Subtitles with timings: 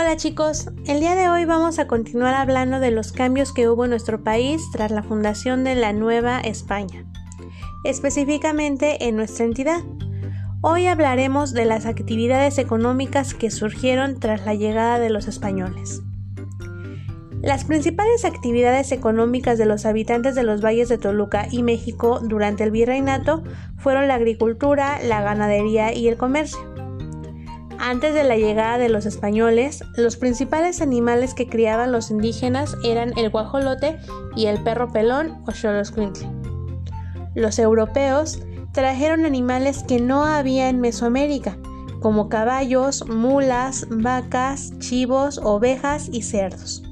[0.00, 3.82] Hola chicos, el día de hoy vamos a continuar hablando de los cambios que hubo
[3.82, 7.04] en nuestro país tras la fundación de la Nueva España,
[7.82, 9.80] específicamente en nuestra entidad.
[10.60, 16.00] Hoy hablaremos de las actividades económicas que surgieron tras la llegada de los españoles.
[17.42, 22.62] Las principales actividades económicas de los habitantes de los valles de Toluca y México durante
[22.62, 23.42] el virreinato
[23.76, 26.77] fueron la agricultura, la ganadería y el comercio.
[27.88, 33.16] Antes de la llegada de los españoles, los principales animales que criaban los indígenas eran
[33.16, 33.96] el guajolote
[34.36, 36.28] y el perro pelón o xoloscuintle.
[37.34, 38.42] Los europeos
[38.72, 41.56] trajeron animales que no había en Mesoamérica,
[42.00, 46.82] como caballos, mulas, vacas, chivos, ovejas y cerdos.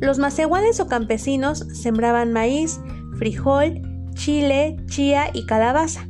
[0.00, 2.80] Los macehuales o campesinos sembraban maíz,
[3.18, 3.82] frijol,
[4.14, 6.08] chile, chía y calabaza.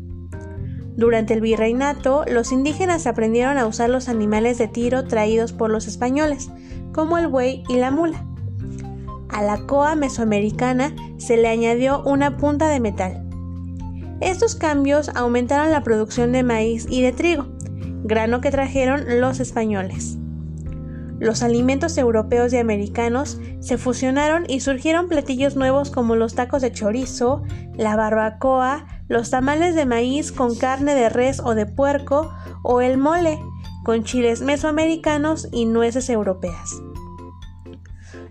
[0.98, 5.86] Durante el virreinato, los indígenas aprendieron a usar los animales de tiro traídos por los
[5.86, 6.50] españoles,
[6.92, 8.26] como el buey y la mula.
[9.28, 13.24] A la coa mesoamericana se le añadió una punta de metal.
[14.20, 17.46] Estos cambios aumentaron la producción de maíz y de trigo,
[18.02, 20.18] grano que trajeron los españoles.
[21.20, 26.72] Los alimentos europeos y americanos se fusionaron y surgieron platillos nuevos como los tacos de
[26.72, 27.44] chorizo,
[27.76, 32.98] la barbacoa, los tamales de maíz con carne de res o de puerco o el
[32.98, 33.38] mole
[33.84, 36.74] con chiles mesoamericanos y nueces europeas.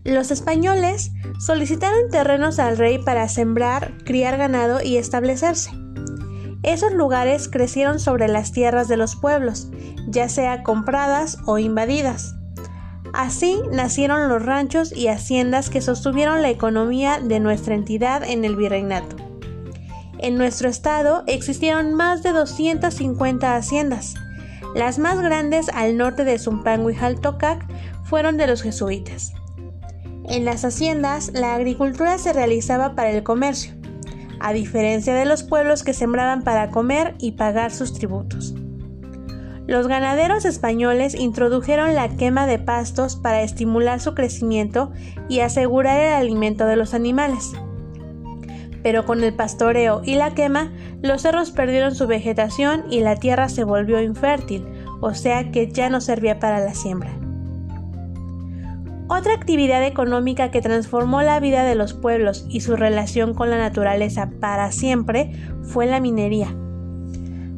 [0.04, 5.72] Los españoles solicitaron terrenos al rey para sembrar, criar ganado y establecerse.
[6.64, 9.70] Esos lugares crecieron sobre las tierras de los pueblos,
[10.08, 12.36] ya sea compradas o invadidas.
[13.14, 18.56] Así nacieron los ranchos y haciendas que sostuvieron la economía de nuestra entidad en el
[18.56, 19.27] virreinato.
[20.20, 24.16] En nuestro estado existieron más de 250 haciendas.
[24.76, 27.66] Las más grandes al norte de Zumpango y Jaltocac
[28.04, 29.34] fueron de los jesuitas.
[30.30, 33.74] En las haciendas la agricultura se realizaba para el comercio,
[34.40, 38.54] a diferencia de los pueblos que sembraban para comer y pagar sus tributos.
[39.68, 44.92] Los ganaderos españoles introdujeron la quema de pastos para estimular su crecimiento
[45.28, 47.52] y asegurar el alimento de los animales.
[48.88, 50.72] Pero con el pastoreo y la quema,
[51.02, 54.66] los cerros perdieron su vegetación y la tierra se volvió infértil,
[55.02, 57.12] o sea que ya no servía para la siembra.
[59.10, 63.58] Otra actividad económica que transformó la vida de los pueblos y su relación con la
[63.58, 65.34] naturaleza para siempre
[65.64, 66.56] fue la minería.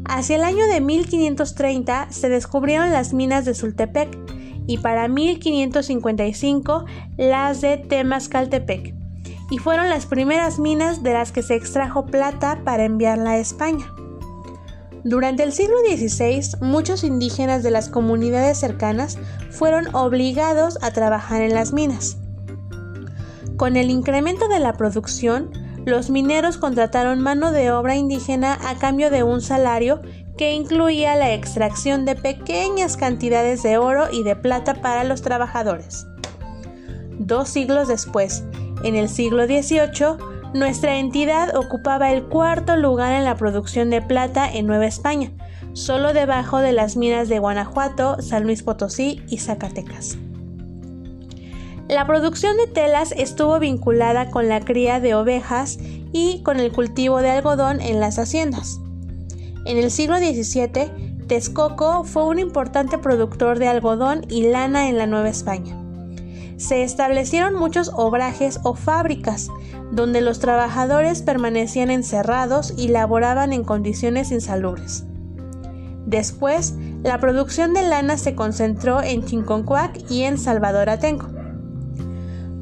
[0.06, 4.18] Hacia el año de 1530 se descubrieron las minas de Sultepec
[4.66, 6.86] y para 1555
[7.18, 8.99] las de Temascaltepec,
[9.50, 13.94] y fueron las primeras minas de las que se extrajo plata para enviarla a España.
[15.04, 19.18] Durante el siglo XVI, muchos indígenas de las comunidades cercanas
[19.50, 22.18] fueron obligados a trabajar en las minas.
[23.56, 25.52] Con el incremento de la producción,
[25.86, 30.02] los mineros contrataron mano de obra indígena a cambio de un salario
[30.38, 36.08] que incluía la extracción de pequeñas cantidades de oro y de plata para los trabajadores.
[37.18, 38.44] Dos siglos después,
[38.84, 40.18] en el siglo XVIII,
[40.54, 45.32] nuestra entidad ocupaba el cuarto lugar en la producción de plata en Nueva España,
[45.74, 50.18] solo debajo de las minas de Guanajuato, San Luis Potosí y Zacatecas.
[51.88, 55.80] La producción de telas estuvo vinculada con la cría de ovejas
[56.12, 58.80] y con el cultivo de algodón en las haciendas.
[59.66, 65.08] En el siglo XVII, Texcoco fue un importante productor de algodón y lana en la
[65.08, 65.89] Nueva España.
[66.60, 69.48] Se establecieron muchos obrajes o fábricas,
[69.94, 75.06] donde los trabajadores permanecían encerrados y laboraban en condiciones insalubres.
[76.06, 81.28] Después, la producción de lana se concentró en Chinconcuac y en Salvador Atenco.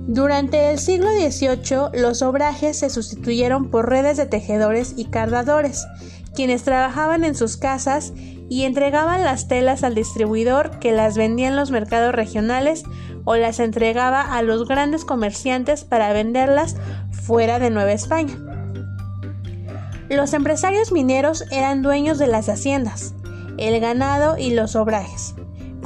[0.06, 5.88] Durante el siglo XVIII, los obrajes se sustituyeron por redes de tejedores y cardadores,
[6.36, 8.14] quienes trabajaban en sus casas
[8.50, 12.84] y entregaban las telas al distribuidor que las vendía en los mercados regionales
[13.26, 16.76] o las entregaba a los grandes comerciantes para venderlas
[17.12, 18.36] fuera de Nueva España.
[20.10, 23.14] Los empresarios mineros eran dueños de las haciendas,
[23.58, 25.36] el ganado y los obrajes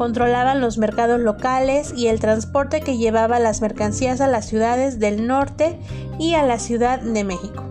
[0.02, 5.28] controlaban los mercados locales y el transporte que llevaba las mercancías a las ciudades del
[5.28, 5.80] norte
[6.18, 7.64] y a la Ciudad de México.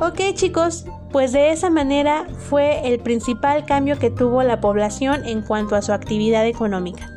[0.00, 5.42] Ok chicos, pues de esa manera fue el principal cambio que tuvo la población en
[5.42, 7.08] cuanto a su actividad económica.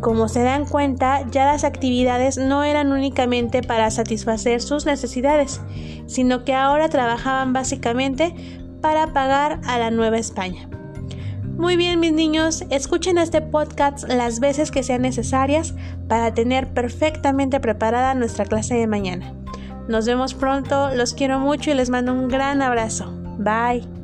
[0.00, 5.60] Como se dan cuenta, ya las actividades no eran únicamente para satisfacer sus necesidades,
[6.06, 8.34] sino que ahora trabajaban básicamente
[8.80, 10.66] para pagar a la Nueva España.
[11.44, 15.74] Muy bien, mis niños, escuchen este podcast las veces que sean necesarias
[16.08, 19.34] para tener perfectamente preparada nuestra clase de mañana.
[19.86, 23.17] Nos vemos pronto, los quiero mucho y les mando un gran abrazo.
[23.38, 23.97] Bye.